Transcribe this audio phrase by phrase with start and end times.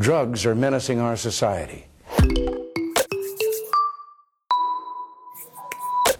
[0.00, 1.84] Drugs are menacing our society.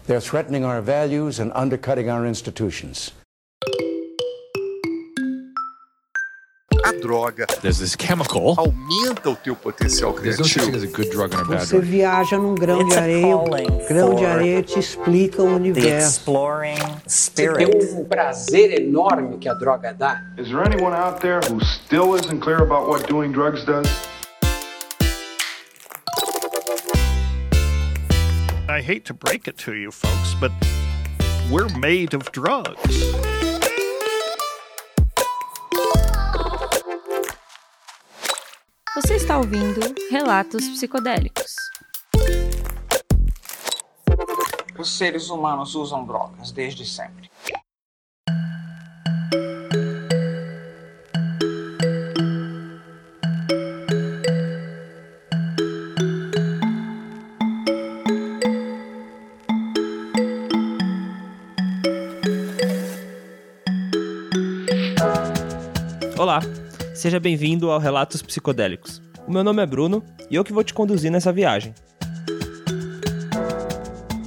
[0.05, 3.11] They're threatening our values and undercutting our institutions.
[7.01, 8.55] Droga There's this chemical.
[8.57, 10.77] aumenta o teu potencial There's no such thing criativo.
[10.77, 13.87] as a good drug and a bad Você viaja num grão It's de areia, o
[13.87, 16.07] grão de areia te explica o the universo.
[16.19, 17.67] exploring Você tem
[17.99, 20.21] um prazer enorme que a droga dá.
[20.37, 23.87] Is there anyone out there who still isn't clear about what doing drugs does?
[28.69, 30.51] I hate to break it to you folks, but
[31.51, 32.77] we're made of drugs.
[38.93, 41.55] Você está ouvindo Relatos Psicodélicos.
[44.77, 47.31] Os seres humanos usam drogas desde sempre.
[67.01, 69.01] Seja bem-vindo ao Relatos Psicodélicos.
[69.27, 71.73] O meu nome é Bruno e eu que vou te conduzir nessa viagem.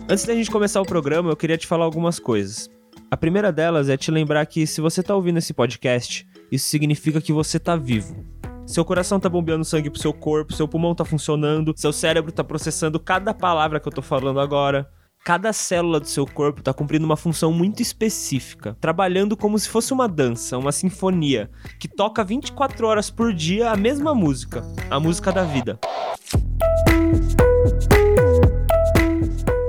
[0.08, 2.68] Antes da gente começar o programa, eu queria te falar algumas coisas.
[3.08, 7.20] A primeira delas é te lembrar que se você tá ouvindo esse podcast, isso significa
[7.20, 8.26] que você tá vivo.
[8.66, 12.42] Seu coração tá bombeando sangue pro seu corpo, seu pulmão tá funcionando, seu cérebro tá
[12.42, 14.90] processando cada palavra que eu tô falando agora.
[15.24, 19.90] Cada célula do seu corpo está cumprindo uma função muito específica, trabalhando como se fosse
[19.90, 25.32] uma dança, uma sinfonia, que toca 24 horas por dia a mesma música, a música
[25.32, 25.80] da vida.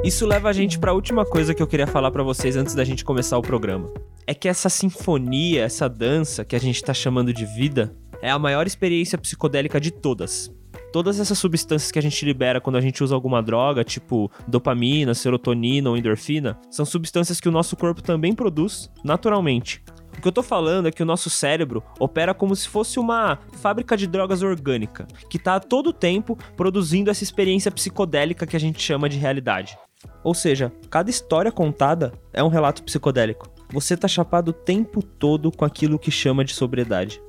[0.04, 2.76] Isso leva a gente para a última coisa que eu queria falar para vocês antes
[2.76, 3.90] da gente começar o programa.
[4.28, 8.38] É que essa sinfonia, essa dança que a gente tá chamando de vida, é a
[8.38, 10.52] maior experiência psicodélica de todas.
[10.96, 15.14] Todas essas substâncias que a gente libera quando a gente usa alguma droga, tipo dopamina,
[15.14, 19.84] serotonina ou endorfina, são substâncias que o nosso corpo também produz naturalmente.
[20.18, 23.38] O que eu tô falando é que o nosso cérebro opera como se fosse uma
[23.62, 28.60] fábrica de drogas orgânica, que tá a todo tempo produzindo essa experiência psicodélica que a
[28.60, 29.78] gente chama de realidade.
[30.24, 33.50] Ou seja, cada história contada é um relato psicodélico.
[33.70, 37.20] Você tá chapado o tempo todo com aquilo que chama de sobriedade.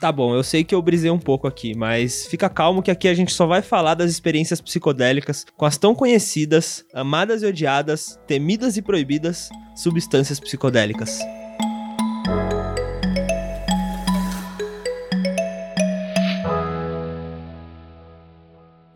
[0.00, 3.08] Tá bom, eu sei que eu brisei um pouco aqui, mas fica calmo que aqui
[3.08, 8.16] a gente só vai falar das experiências psicodélicas com as tão conhecidas, amadas e odiadas,
[8.24, 11.18] temidas e proibidas substâncias psicodélicas.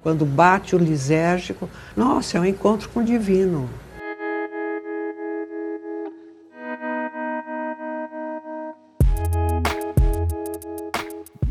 [0.03, 3.69] Quando bate o lisérgico, nossa, é um encontro com o divino.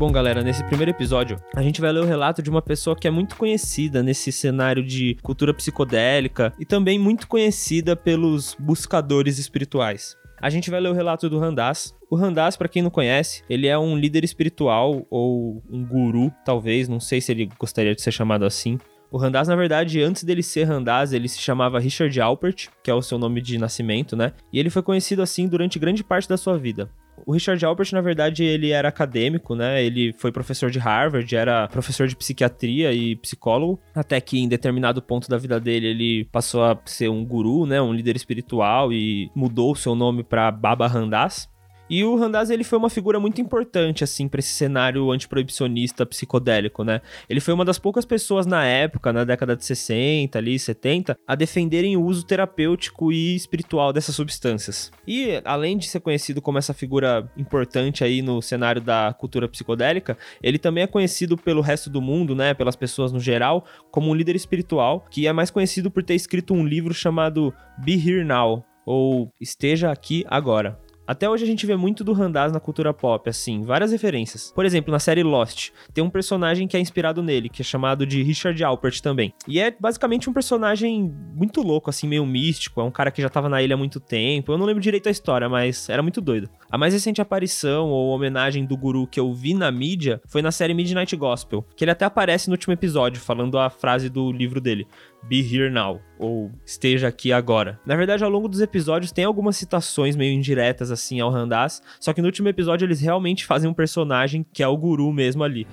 [0.02, 3.06] Bom, galera, nesse primeiro episódio, a gente vai ler o relato de uma pessoa que
[3.06, 10.16] é muito conhecida nesse cenário de cultura psicodélica e também muito conhecida pelos buscadores espirituais.
[10.40, 11.94] A gente vai ler o relato do Randas.
[12.10, 16.88] O Randas, para quem não conhece, ele é um líder espiritual ou um guru, talvez,
[16.88, 18.78] não sei se ele gostaria de ser chamado assim.
[19.08, 22.94] O Randas, na verdade, antes dele ser Randas, ele se chamava Richard Alpert, que é
[22.94, 24.32] o seu nome de nascimento, né?
[24.52, 26.90] E ele foi conhecido assim durante grande parte da sua vida.
[27.24, 29.82] O Richard Alpert, na verdade, ele era acadêmico, né?
[29.84, 35.00] Ele foi professor de Harvard, era professor de psiquiatria e psicólogo, até que em determinado
[35.00, 37.80] ponto da vida dele ele passou a ser um guru, né?
[37.80, 41.51] Um líder espiritual e mudou o seu nome para Baba Randas.
[41.92, 46.82] E o Randaz, ele foi uma figura muito importante, assim, para esse cenário antiproibicionista psicodélico,
[46.82, 47.02] né?
[47.28, 51.34] Ele foi uma das poucas pessoas na época, na década de 60, ali, 70, a
[51.34, 54.90] defenderem o uso terapêutico e espiritual dessas substâncias.
[55.06, 60.16] E, além de ser conhecido como essa figura importante aí no cenário da cultura psicodélica,
[60.42, 62.54] ele também é conhecido pelo resto do mundo, né?
[62.54, 66.54] Pelas pessoas no geral, como um líder espiritual, que é mais conhecido por ter escrito
[66.54, 67.52] um livro chamado
[67.84, 70.80] Be Here Now, ou Esteja Aqui Agora.
[71.12, 74.50] Até hoje a gente vê muito do Randaz na cultura pop, assim, várias referências.
[74.54, 78.06] Por exemplo, na série Lost, tem um personagem que é inspirado nele, que é chamado
[78.06, 79.34] de Richard Alpert também.
[79.46, 82.80] E é basicamente um personagem muito louco, assim, meio místico.
[82.80, 84.52] É um cara que já tava na ilha há muito tempo.
[84.52, 86.48] Eu não lembro direito a história, mas era muito doido.
[86.70, 90.50] A mais recente aparição ou homenagem do guru que eu vi na mídia foi na
[90.50, 94.62] série Midnight Gospel, que ele até aparece no último episódio, falando a frase do livro
[94.62, 94.86] dele.
[95.22, 97.80] Be Here Now, ou Esteja Aqui Agora.
[97.86, 102.12] Na verdade, ao longo dos episódios tem algumas citações meio indiretas assim ao Randaz, só
[102.12, 105.66] que no último episódio eles realmente fazem um personagem que é o guru mesmo ali.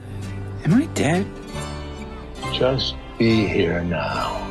[0.65, 1.25] Am I dead?
[2.53, 4.49] Just be here now.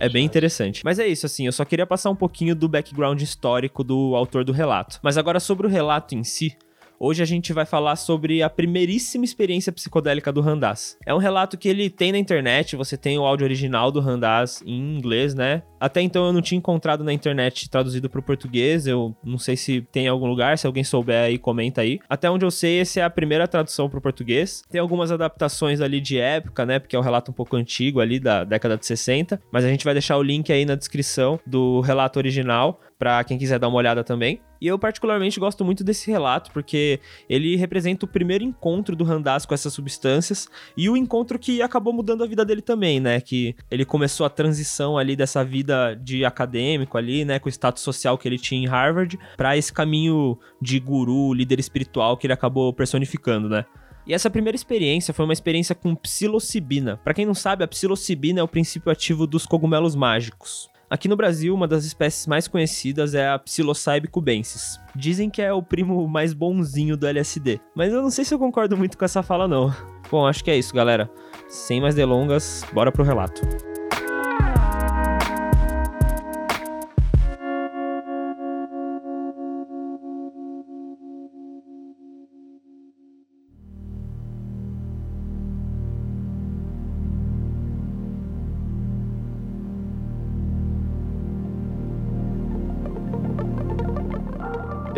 [0.00, 0.84] É bem interessante.
[0.84, 4.44] Mas é isso, assim, eu só queria passar um pouquinho do background histórico do autor
[4.44, 5.00] do relato.
[5.02, 6.56] Mas agora sobre o relato em si,
[7.00, 10.96] Hoje a gente vai falar sobre a primeiríssima experiência psicodélica do Randaz.
[11.06, 14.60] É um relato que ele tem na internet, você tem o áudio original do Randaz
[14.66, 15.62] em inglês, né?
[15.78, 19.56] Até então eu não tinha encontrado na internet traduzido para o português, eu não sei
[19.56, 22.00] se tem em algum lugar, se alguém souber aí, comenta aí.
[22.08, 24.62] Até onde eu sei, essa é a primeira tradução para o português.
[24.68, 26.80] Tem algumas adaptações ali de época, né?
[26.80, 29.84] Porque é um relato um pouco antigo ali da década de 60, mas a gente
[29.84, 33.78] vai deixar o link aí na descrição do relato original para quem quiser dar uma
[33.78, 34.40] olhada também.
[34.60, 36.98] E eu particularmente gosto muito desse relato porque
[37.28, 41.92] ele representa o primeiro encontro do Randaz com essas substâncias e o encontro que acabou
[41.92, 43.20] mudando a vida dele também, né?
[43.20, 47.82] Que ele começou a transição ali dessa vida de acadêmico ali, né, com o status
[47.82, 52.32] social que ele tinha em Harvard, para esse caminho de guru, líder espiritual que ele
[52.32, 53.64] acabou personificando, né?
[54.08, 56.96] E essa primeira experiência foi uma experiência com psilocibina.
[56.96, 60.70] Para quem não sabe, a psilocibina é o princípio ativo dos cogumelos mágicos.
[60.90, 64.80] Aqui no Brasil, uma das espécies mais conhecidas é a Psilocybe cubensis.
[64.96, 68.38] Dizem que é o primo mais bonzinho do LSD, mas eu não sei se eu
[68.38, 69.74] concordo muito com essa fala não.
[70.10, 71.10] Bom, acho que é isso, galera.
[71.46, 73.42] Sem mais delongas, bora pro relato.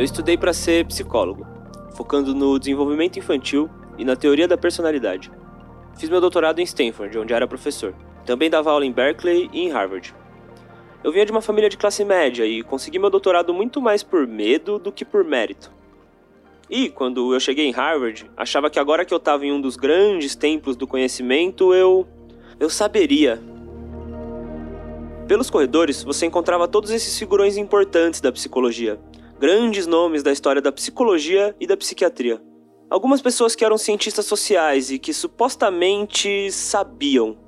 [0.01, 1.47] Eu estudei para ser psicólogo,
[1.95, 3.69] focando no desenvolvimento infantil
[3.99, 5.31] e na teoria da personalidade.
[5.99, 7.95] Fiz meu doutorado em Stanford, onde era professor.
[8.25, 10.15] Também dava aula em Berkeley e em Harvard.
[11.05, 14.27] Eu vinha de uma família de classe média e consegui meu doutorado muito mais por
[14.27, 15.71] medo do que por mérito.
[16.71, 19.77] E, quando eu cheguei em Harvard, achava que agora que eu estava em um dos
[19.77, 22.09] grandes templos do conhecimento, eu.
[22.59, 23.39] eu saberia.
[25.29, 28.99] Pelos corredores, você encontrava todos esses figurões importantes da psicologia,
[29.41, 32.43] grandes nomes da história da psicologia e da psiquiatria.
[32.91, 37.39] Algumas pessoas que eram cientistas sociais e que supostamente sabiam.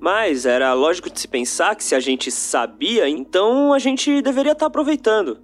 [0.00, 4.50] Mas era lógico de se pensar que se a gente sabia, então a gente deveria
[4.50, 5.38] estar aproveitando.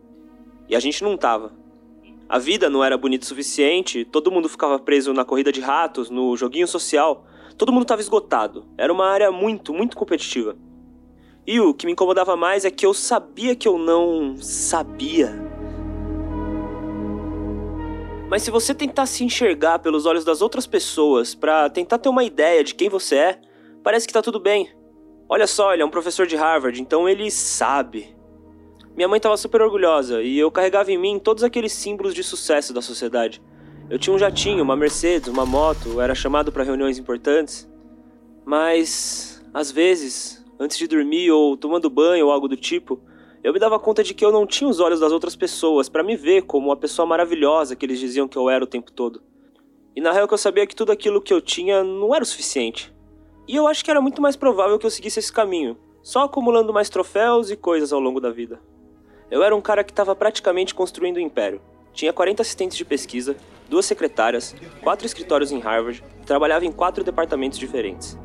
[0.69, 1.53] E a gente não estava.
[2.29, 6.11] A vida não era bonita o suficiente, todo mundo ficava preso na corrida de ratos,
[6.11, 7.25] no joguinho social,
[7.56, 8.67] todo mundo estava esgotado.
[8.76, 10.56] Era uma área muito, muito competitiva.
[11.47, 15.52] E o que me incomodava mais é que eu sabia que eu não sabia.
[18.32, 22.25] Mas se você tentar se enxergar pelos olhos das outras pessoas para tentar ter uma
[22.25, 23.40] ideia de quem você é,
[23.82, 24.70] parece que tá tudo bem.
[25.29, 28.17] Olha só, ele é um professor de Harvard, então ele sabe.
[28.96, 32.73] Minha mãe estava super orgulhosa e eu carregava em mim todos aqueles símbolos de sucesso
[32.73, 33.43] da sociedade.
[33.90, 37.70] Eu tinha um jatinho, uma Mercedes, uma moto, era chamado para reuniões importantes.
[38.46, 42.99] Mas, às vezes, antes de dormir ou tomando banho ou algo do tipo,
[43.43, 46.05] eu me dava conta de que eu não tinha os olhos das outras pessoas para
[46.05, 49.21] me ver como a pessoa maravilhosa que eles diziam que eu era o tempo todo.
[49.97, 52.27] E na real que eu sabia que tudo aquilo que eu tinha não era o
[52.27, 52.94] suficiente.
[53.49, 56.73] E eu acho que era muito mais provável que eu seguisse esse caminho, só acumulando
[56.73, 58.61] mais troféus e coisas ao longo da vida.
[59.29, 61.61] Eu era um cara que estava praticamente construindo um império.
[61.93, 63.37] Tinha 40 assistentes de pesquisa,
[63.69, 68.17] duas secretárias, quatro escritórios em Harvard e trabalhava em quatro departamentos diferentes.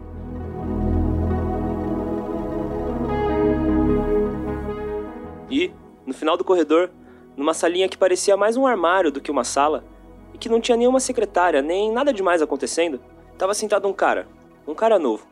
[5.58, 5.74] E,
[6.06, 6.92] no final do corredor,
[7.36, 9.84] numa salinha que parecia mais um armário do que uma sala,
[10.32, 13.02] e que não tinha nenhuma secretária, nem nada demais acontecendo,
[13.34, 14.28] estava sentado um cara,
[14.68, 15.26] um cara novo,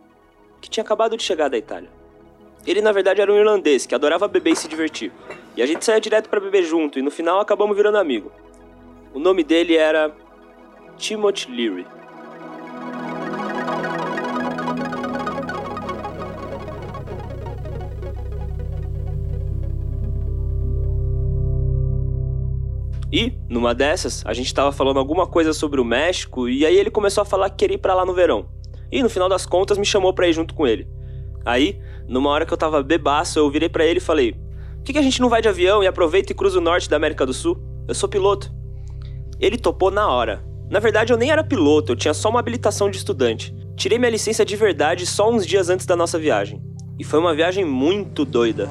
[0.59, 1.91] que tinha acabado de chegar da Itália.
[2.65, 5.11] Ele na verdade era um irlandês que adorava beber e se divertir.
[5.55, 8.31] E a gente saía direto para beber junto e no final acabamos virando amigo.
[9.13, 10.11] O nome dele era
[10.97, 11.85] Timothy Leary.
[23.15, 26.91] E, numa dessas, a gente tava falando alguma coisa sobre o México e aí ele
[26.91, 28.47] começou a falar que queria ir pra lá no verão.
[28.91, 30.85] E no final das contas me chamou pra ir junto com ele.
[31.45, 31.79] Aí,
[32.09, 34.99] numa hora que eu tava bebaço, eu virei para ele e falei: Por que, que
[34.99, 37.33] a gente não vai de avião e aproveita e cruza o norte da América do
[37.33, 37.57] Sul?
[37.87, 38.53] Eu sou piloto.
[39.39, 40.43] Ele topou na hora.
[40.69, 43.55] Na verdade, eu nem era piloto, eu tinha só uma habilitação de estudante.
[43.77, 46.61] Tirei minha licença de verdade só uns dias antes da nossa viagem.
[46.99, 48.69] E foi uma viagem muito doida.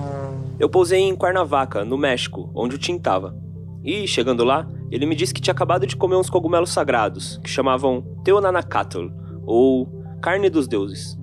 [0.60, 3.42] Eu pousei em Cuernavaca, no México, onde o Tim tava.
[3.84, 7.50] E, chegando lá, ele me disse que tinha acabado de comer uns cogumelos sagrados, que
[7.50, 9.08] chamavam Teonanacatl,
[9.44, 9.86] ou
[10.22, 11.18] carne dos deuses.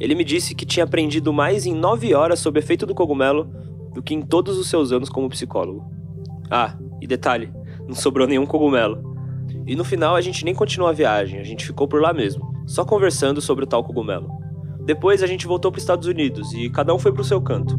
[0.00, 3.52] Ele me disse que tinha aprendido mais em nove horas sob efeito do cogumelo
[3.92, 5.84] do que em todos os seus anos como psicólogo.
[6.50, 7.52] Ah, e detalhe,
[7.86, 9.16] não sobrou nenhum cogumelo.
[9.66, 12.42] E no final a gente nem continuou a viagem, a gente ficou por lá mesmo,
[12.66, 14.30] só conversando sobre o tal cogumelo.
[14.84, 17.76] Depois a gente voltou para os Estados Unidos e cada um foi pro seu canto.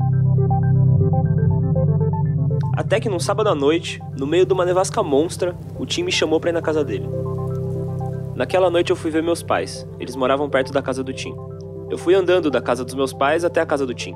[2.80, 6.14] Até que num sábado à noite, no meio de uma nevasca monstra, o Tim me
[6.14, 7.10] chamou pra ir na casa dele.
[8.34, 9.86] Naquela noite eu fui ver meus pais.
[10.00, 11.36] Eles moravam perto da casa do Tim.
[11.90, 14.16] Eu fui andando da casa dos meus pais até a casa do Tim,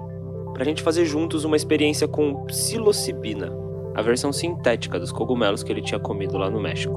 [0.53, 3.51] pra gente fazer juntos uma experiência com psilocibina,
[3.93, 6.95] a versão sintética dos cogumelos que ele tinha comido lá no México.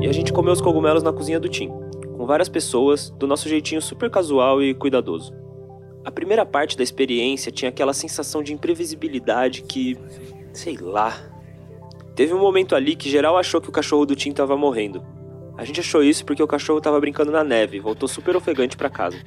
[0.00, 1.72] E a gente comeu os cogumelos na cozinha do Tim,
[2.16, 5.47] com várias pessoas, do nosso jeitinho super casual e cuidadoso.
[6.08, 9.94] A primeira parte da experiência tinha aquela sensação de imprevisibilidade que.
[10.54, 11.14] sei lá.
[12.16, 15.04] Teve um momento ali que geral achou que o cachorro do Tim tava morrendo.
[15.58, 18.88] A gente achou isso porque o cachorro tava brincando na neve voltou super ofegante para
[18.88, 19.18] casa.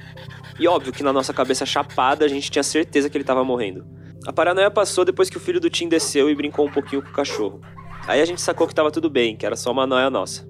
[0.58, 3.86] E óbvio que na nossa cabeça chapada a gente tinha certeza que ele tava morrendo.
[4.26, 7.10] A paranoia passou depois que o filho do Tim desceu e brincou um pouquinho com
[7.10, 7.60] o cachorro.
[8.08, 10.44] Aí a gente sacou que tava tudo bem, que era só uma noia nossa.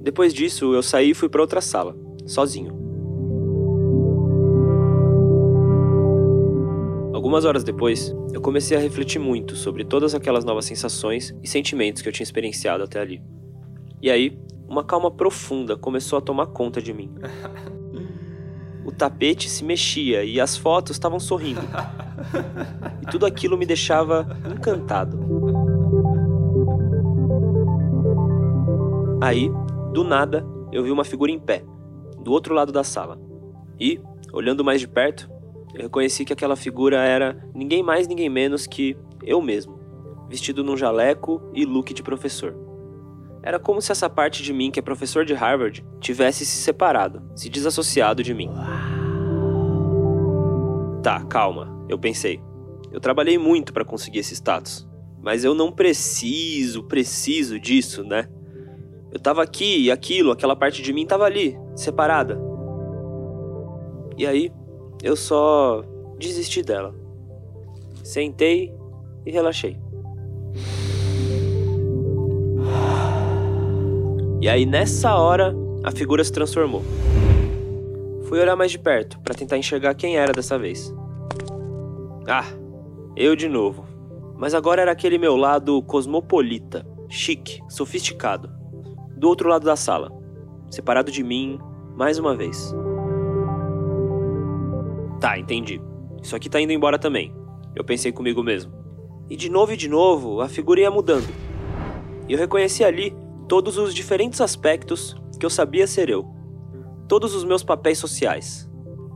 [0.00, 2.83] Depois disso, eu saí e fui para outra sala, sozinho.
[7.34, 12.00] Algumas horas depois, eu comecei a refletir muito sobre todas aquelas novas sensações e sentimentos
[12.00, 13.20] que eu tinha experienciado até ali.
[14.00, 14.38] E aí,
[14.68, 17.12] uma calma profunda começou a tomar conta de mim.
[18.86, 21.62] O tapete se mexia e as fotos estavam sorrindo.
[23.02, 25.18] E tudo aquilo me deixava encantado.
[29.20, 29.50] Aí,
[29.92, 31.64] do nada, eu vi uma figura em pé,
[32.22, 33.18] do outro lado da sala.
[33.80, 34.00] E,
[34.32, 35.33] olhando mais de perto,
[35.74, 39.78] eu reconheci que aquela figura era ninguém mais, ninguém menos que eu mesmo,
[40.28, 42.54] vestido num jaleco e look de professor.
[43.42, 47.22] Era como se essa parte de mim que é professor de Harvard tivesse se separado,
[47.34, 48.50] se desassociado de mim.
[51.02, 52.40] Tá, calma, eu pensei.
[52.90, 54.88] Eu trabalhei muito para conseguir esse status,
[55.20, 58.28] mas eu não preciso, preciso disso, né?
[59.12, 62.40] Eu tava aqui e aquilo, aquela parte de mim tava ali, separada.
[64.16, 64.50] E aí,
[65.04, 65.84] eu só
[66.18, 66.94] desisti dela.
[68.02, 68.74] Sentei
[69.26, 69.76] e relaxei.
[74.40, 76.82] E aí, nessa hora, a figura se transformou.
[78.24, 80.92] Fui olhar mais de perto para tentar enxergar quem era dessa vez.
[82.26, 82.46] Ah,
[83.14, 83.84] eu de novo.
[84.36, 88.50] Mas agora era aquele meu lado cosmopolita, chique, sofisticado
[89.16, 90.10] do outro lado da sala,
[90.70, 91.58] separado de mim
[91.94, 92.74] mais uma vez.
[95.24, 95.80] Tá, entendi.
[96.22, 97.34] Isso aqui tá indo embora também.
[97.74, 98.74] Eu pensei comigo mesmo.
[99.30, 101.26] E de novo e de novo, a figura ia mudando.
[102.28, 103.16] E eu reconheci ali
[103.48, 106.26] todos os diferentes aspectos que eu sabia ser eu.
[107.08, 108.70] Todos os meus papéis sociais.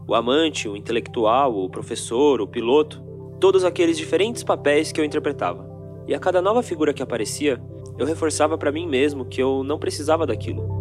[0.09, 3.03] O amante, o intelectual, o professor, o piloto.
[3.39, 5.69] Todos aqueles diferentes papéis que eu interpretava.
[6.07, 7.63] E a cada nova figura que aparecia,
[7.99, 10.78] eu reforçava para mim mesmo que eu não precisava daquilo.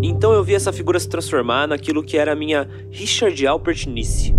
[0.00, 4.32] Então eu vi essa figura se transformar naquilo que era a minha Richard Alpertnice.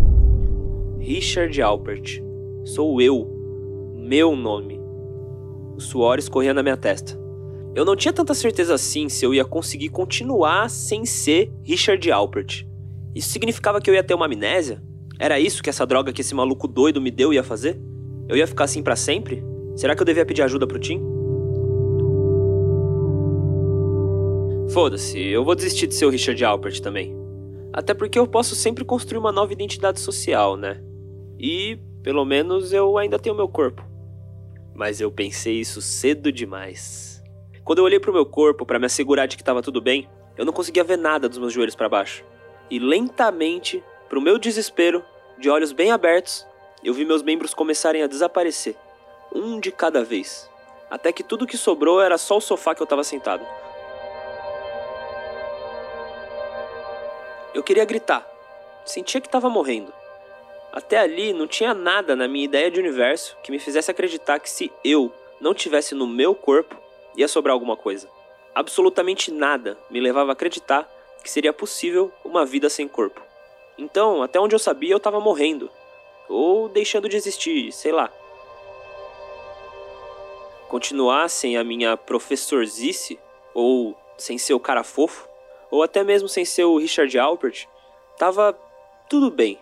[1.00, 2.22] Richard Alpert.
[2.64, 3.28] Sou eu.
[3.96, 4.80] Meu nome.
[5.76, 7.20] O suor escorria na minha testa.
[7.76, 12.66] Eu não tinha tanta certeza assim se eu ia conseguir continuar sem ser Richard Alpert.
[13.14, 14.82] Isso significava que eu ia ter uma amnésia?
[15.20, 17.78] Era isso que essa droga que esse maluco doido me deu ia fazer?
[18.30, 19.44] Eu ia ficar assim para sempre?
[19.76, 21.19] Será que eu devia pedir ajuda pro Tim?
[24.72, 27.12] Foda-se, eu vou desistir de ser o Richard Alpert também.
[27.74, 30.80] Até porque eu posso sempre construir uma nova identidade social, né?
[31.40, 33.84] E, pelo menos, eu ainda tenho meu corpo.
[34.76, 37.24] Mas eu pensei isso cedo demais.
[37.64, 40.08] Quando eu olhei pro meu corpo para me assegurar de que estava tudo bem,
[40.38, 42.24] eu não conseguia ver nada dos meus joelhos para baixo.
[42.70, 45.04] E lentamente, pro meu desespero,
[45.40, 46.46] de olhos bem abertos,
[46.84, 48.76] eu vi meus membros começarem a desaparecer
[49.34, 50.48] um de cada vez,
[50.92, 53.44] até que tudo que sobrou era só o sofá que eu estava sentado.
[57.54, 58.28] Eu queria gritar,
[58.86, 59.94] sentia que estava morrendo.
[60.72, 64.50] Até ali não tinha nada na minha ideia de universo que me fizesse acreditar que
[64.50, 66.76] se eu não tivesse no meu corpo,
[67.16, 68.08] ia sobrar alguma coisa.
[68.54, 70.90] Absolutamente nada me levava a acreditar
[71.24, 73.22] que seria possível uma vida sem corpo.
[73.78, 75.70] Então, até onde eu sabia, eu estava morrendo.
[76.28, 78.12] Ou deixando de existir, sei lá
[80.70, 83.20] continuar sem a minha professorzice,
[83.54, 85.28] ou sem ser o cara fofo,
[85.72, 87.68] ou até mesmo sem ser o Richard Alpert,
[88.18, 88.58] tava
[89.10, 89.60] tudo bem.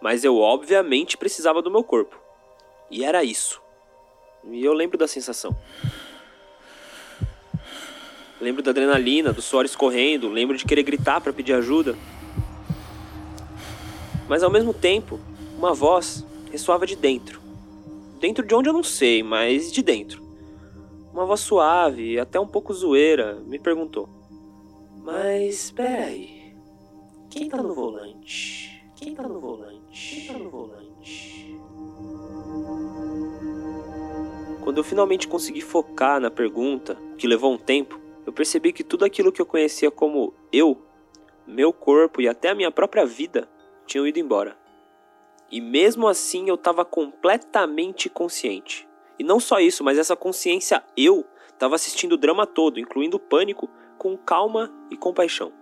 [0.00, 2.20] Mas eu obviamente precisava do meu corpo.
[2.90, 3.60] E era isso.
[4.44, 5.56] E eu lembro da sensação.
[8.40, 11.96] Lembro da adrenalina, do suor escorrendo, lembro de querer gritar para pedir ajuda.
[14.28, 15.18] Mas ao mesmo tempo,
[15.56, 17.40] uma voz ressoava de dentro.
[18.20, 20.26] Dentro de onde eu não sei, mas de dentro
[21.16, 24.06] uma voz suave até um pouco zoeira, me perguntou:
[25.06, 26.52] Mas espera aí,
[27.30, 28.84] Quem tá no volante?
[28.96, 30.16] Quem tá no volante?
[30.16, 31.56] Quem tá no volante?
[34.64, 39.04] Quando eu finalmente consegui focar na pergunta, que levou um tempo, eu percebi que tudo
[39.04, 40.76] aquilo que eu conhecia como eu,
[41.46, 43.48] meu corpo e até a minha própria vida
[43.86, 44.58] tinham ido embora.
[45.48, 48.88] E mesmo assim eu estava completamente consciente.
[49.20, 53.20] E não só isso, mas essa consciência eu estava assistindo o drama todo, incluindo o
[53.20, 53.70] pânico,
[54.06, 55.52] com calma e compaixão.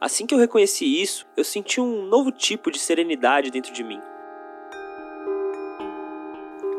[0.00, 4.00] Assim que eu reconheci isso, eu senti um novo tipo de serenidade dentro de mim.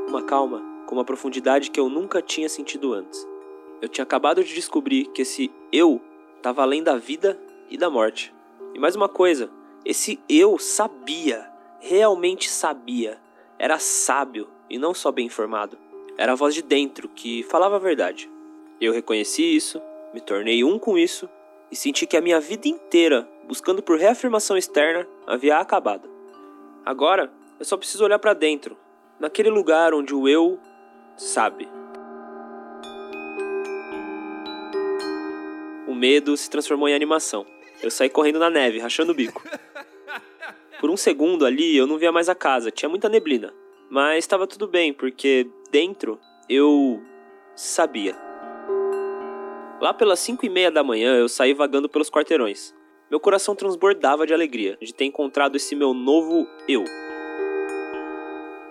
[0.08, 3.24] Uma calma com uma profundidade que eu nunca tinha sentido antes.
[3.80, 6.01] Eu tinha acabado de descobrir que esse eu
[6.36, 7.39] estava além da vida
[7.70, 8.34] e da morte.
[8.74, 9.51] E mais uma coisa,
[9.86, 11.48] esse eu sabia,
[11.80, 13.22] realmente sabia,
[13.60, 15.77] era sábio e não só bem informado.
[16.18, 18.27] Era a voz de dentro que falava a verdade.
[18.82, 19.80] Eu reconheci isso,
[20.14, 21.30] me tornei um com isso
[21.72, 26.10] e senti que a minha vida inteira, buscando por reafirmação externa, havia acabado.
[26.86, 28.78] Agora, eu só preciso olhar para dentro,
[29.20, 30.60] naquele lugar onde o eu
[31.18, 31.68] sabe.
[35.88, 37.46] O medo se transformou em animação.
[37.82, 39.44] Eu saí correndo na neve, rachando o bico.
[40.80, 43.54] Por um segundo ali eu não via mais a casa, tinha muita neblina.
[43.90, 47.02] Mas estava tudo bem, porque dentro eu
[47.56, 48.26] sabia.
[49.79, 52.74] Lá pelas cinco e meia da manhã eu saí vagando pelos quarteirões.
[53.12, 56.84] Meu coração transbordava de alegria de ter encontrado esse meu novo eu.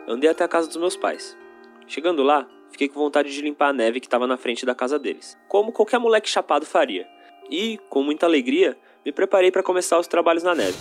[0.09, 1.39] Andei até a casa dos meus pais.
[1.87, 4.99] Chegando lá, fiquei com vontade de limpar a neve que estava na frente da casa
[4.99, 7.07] deles, como qualquer moleque chapado faria.
[7.49, 10.77] E, com muita alegria, me preparei para começar os trabalhos na neve.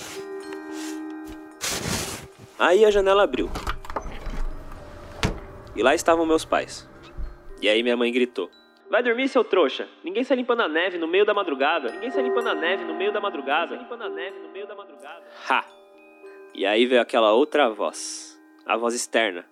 [2.58, 3.48] Aí a janela abriu.
[5.75, 6.89] E lá estavam meus pais.
[7.62, 8.50] E aí minha mãe gritou:
[8.89, 9.88] Vai dormir, seu trouxa.
[10.04, 11.92] Ninguém sai limpando a neve no meio da madrugada.
[11.92, 13.75] Ninguém sai limpando a neve no meio da madrugada.
[13.75, 15.24] Limpando a neve no meio da madrugada.
[15.50, 15.65] Ha!
[16.54, 18.39] E aí veio aquela outra voz.
[18.65, 19.46] A voz externa,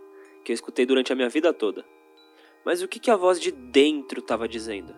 [0.44, 1.84] que eu escutei durante a minha vida toda.
[2.66, 4.96] Mas o que, que a voz de dentro estava dizendo?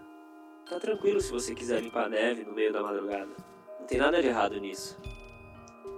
[0.70, 3.32] Tá tranquilo se você quiser limpar a neve no meio da madrugada.
[3.80, 4.98] Não tem nada de errado nisso.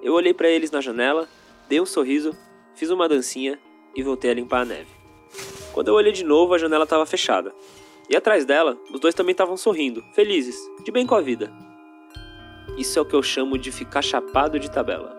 [0.02, 1.28] Eu olhei para eles na janela,
[1.68, 2.36] dei um sorriso,
[2.76, 3.60] fiz uma dancinha
[3.96, 4.92] e voltei a limpar a neve.
[5.74, 7.54] Quando eu olhei de novo, a janela estava fechada.
[8.10, 11.52] E atrás dela, os dois também estavam sorrindo, felizes, de bem com a vida.
[12.78, 15.17] Isso é o que eu chamo de ficar chapado de tabela.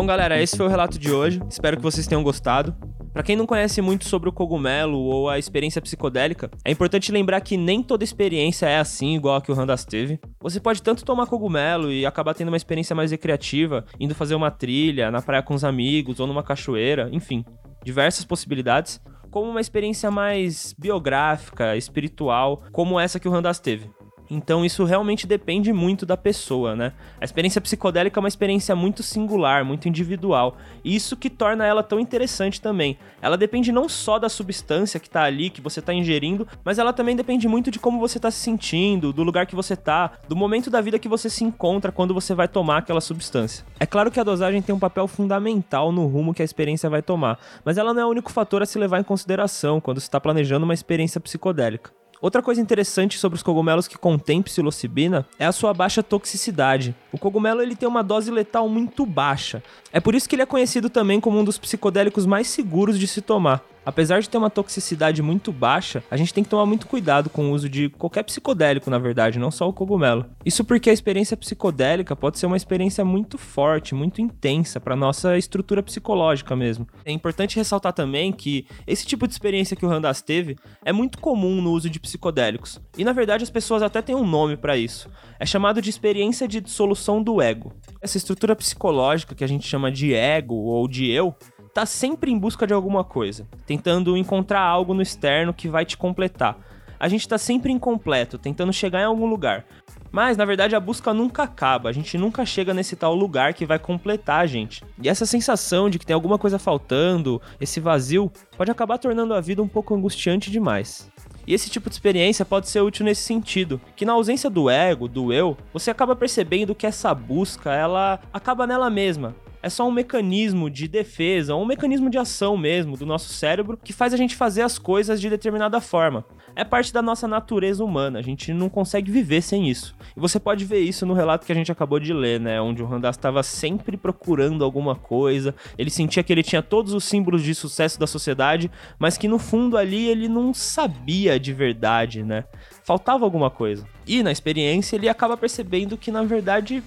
[0.00, 1.42] Bom, galera, esse foi o relato de hoje.
[1.46, 2.74] Espero que vocês tenham gostado.
[3.12, 7.38] Para quem não conhece muito sobre o cogumelo ou a experiência psicodélica, é importante lembrar
[7.42, 10.18] que nem toda experiência é assim, igual a que o Randas teve.
[10.40, 14.50] Você pode tanto tomar cogumelo e acabar tendo uma experiência mais recreativa, indo fazer uma
[14.50, 17.44] trilha na praia com os amigos ou numa cachoeira, enfim,
[17.84, 18.98] diversas possibilidades,
[19.30, 23.90] como uma experiência mais biográfica, espiritual, como essa que o Randas teve.
[24.30, 26.92] Então isso realmente depende muito da pessoa, né?
[27.20, 30.56] A experiência psicodélica é uma experiência muito singular, muito individual.
[30.84, 32.96] E isso que torna ela tão interessante também.
[33.20, 36.92] Ela depende não só da substância que tá ali, que você tá ingerindo, mas ela
[36.92, 40.36] também depende muito de como você tá se sentindo, do lugar que você tá, do
[40.36, 43.64] momento da vida que você se encontra quando você vai tomar aquela substância.
[43.80, 47.02] É claro que a dosagem tem um papel fundamental no rumo que a experiência vai
[47.02, 50.06] tomar, mas ela não é o único fator a se levar em consideração quando se
[50.06, 51.99] está planejando uma experiência psicodélica.
[52.20, 56.94] Outra coisa interessante sobre os cogumelos que contêm psilocibina é a sua baixa toxicidade.
[57.10, 59.62] O cogumelo ele tem uma dose letal muito baixa.
[59.90, 63.08] É por isso que ele é conhecido também como um dos psicodélicos mais seguros de
[63.08, 63.64] se tomar.
[63.84, 67.50] Apesar de ter uma toxicidade muito baixa, a gente tem que tomar muito cuidado com
[67.50, 70.26] o uso de qualquer psicodélico, na verdade, não só o cogumelo.
[70.44, 75.38] Isso porque a experiência psicodélica pode ser uma experiência muito forte, muito intensa para nossa
[75.38, 76.86] estrutura psicológica mesmo.
[77.04, 81.18] É importante ressaltar também que esse tipo de experiência que o Randas teve é muito
[81.18, 82.80] comum no uso de psicodélicos.
[82.98, 85.08] E na verdade as pessoas até têm um nome para isso.
[85.38, 87.72] É chamado de experiência de dissolução do ego.
[88.00, 91.34] Essa estrutura psicológica que a gente chama de ego ou de eu
[91.72, 95.96] tá sempre em busca de alguma coisa, tentando encontrar algo no externo que vai te
[95.96, 96.56] completar.
[96.98, 99.64] A gente tá sempre incompleto, tentando chegar em algum lugar.
[100.12, 103.64] Mas, na verdade, a busca nunca acaba, a gente nunca chega nesse tal lugar que
[103.64, 104.84] vai completar a gente.
[105.00, 109.40] E essa sensação de que tem alguma coisa faltando, esse vazio, pode acabar tornando a
[109.40, 111.10] vida um pouco angustiante demais.
[111.46, 115.08] E esse tipo de experiência pode ser útil nesse sentido, que na ausência do ego,
[115.08, 119.92] do eu, você acaba percebendo que essa busca, ela acaba nela mesma é só um
[119.92, 124.34] mecanismo de defesa, um mecanismo de ação mesmo do nosso cérebro que faz a gente
[124.34, 126.24] fazer as coisas de determinada forma.
[126.56, 129.94] É parte da nossa natureza humana, a gente não consegue viver sem isso.
[130.16, 132.60] E você pode ver isso no relato que a gente acabou de ler, né?
[132.60, 137.04] Onde o Randas estava sempre procurando alguma coisa, ele sentia que ele tinha todos os
[137.04, 142.22] símbolos de sucesso da sociedade, mas que no fundo ali ele não sabia de verdade,
[142.22, 142.44] né?
[142.82, 143.86] Faltava alguma coisa.
[144.06, 146.82] E na experiência ele acaba percebendo que na verdade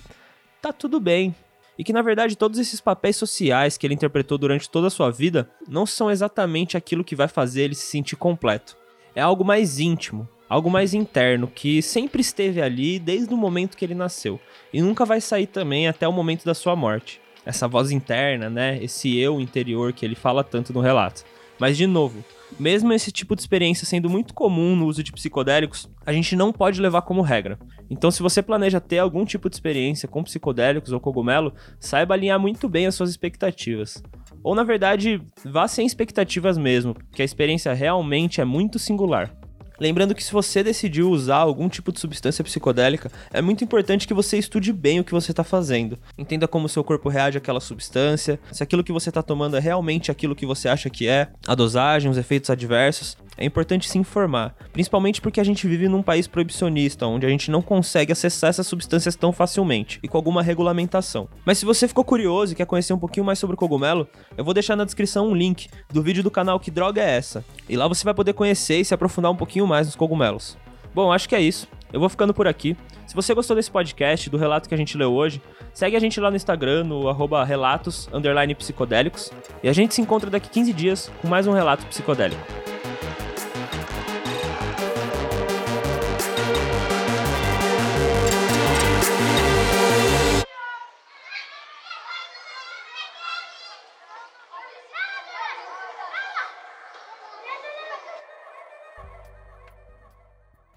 [0.61, 1.35] tá tudo bem,
[1.77, 5.09] e que na verdade todos esses papéis sociais que ele interpretou durante toda a sua
[5.09, 8.77] vida não são exatamente aquilo que vai fazer ele se sentir completo.
[9.15, 13.85] É algo mais íntimo, algo mais interno que sempre esteve ali desde o momento que
[13.85, 14.39] ele nasceu
[14.71, 17.21] e nunca vai sair também até o momento da sua morte.
[17.45, 21.23] Essa voz interna, né, esse eu interior que ele fala tanto no relato.
[21.59, 22.23] Mas de novo,
[22.59, 26.51] mesmo esse tipo de experiência sendo muito comum no uso de psicodélicos, a gente não
[26.51, 27.57] pode levar como regra.
[27.89, 32.39] Então, se você planeja ter algum tipo de experiência com psicodélicos ou cogumelo, saiba alinhar
[32.39, 34.01] muito bem as suas expectativas.
[34.43, 39.33] Ou, na verdade, vá sem expectativas mesmo, porque a experiência realmente é muito singular.
[39.79, 44.13] Lembrando que se você decidiu usar algum tipo de substância psicodélica, é muito importante que
[44.13, 45.97] você estude bem o que você está fazendo.
[46.17, 50.11] Entenda como seu corpo reage àquela substância, se aquilo que você está tomando é realmente
[50.11, 53.17] aquilo que você acha que é, a dosagem, os efeitos adversos.
[53.37, 57.49] É importante se informar, principalmente porque a gente vive num país proibicionista, onde a gente
[57.49, 61.27] não consegue acessar essas substâncias tão facilmente e com alguma regulamentação.
[61.45, 64.43] Mas se você ficou curioso e quer conhecer um pouquinho mais sobre o cogumelo, eu
[64.43, 67.43] vou deixar na descrição um link do vídeo do canal Que Droga é Essa?
[67.67, 70.57] E lá você vai poder conhecer e se aprofundar um pouquinho mais nos cogumelos.
[70.93, 71.67] Bom, acho que é isso.
[71.91, 72.77] Eu vou ficando por aqui.
[73.05, 75.41] Se você gostou desse podcast, do relato que a gente leu hoje,
[75.73, 78.09] segue a gente lá no Instagram, no arroba relatos,
[78.57, 79.31] psicodélicos.
[79.61, 82.62] E a gente se encontra daqui 15 dias com mais um relato psicodélico.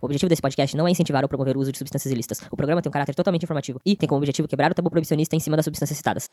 [0.07, 2.41] O objetivo desse podcast não é incentivar ou promover o uso de substâncias ilícitas.
[2.49, 5.35] O programa tem um caráter totalmente informativo e tem como objetivo quebrar o tabu proibicionista
[5.35, 6.31] em cima das substâncias citadas.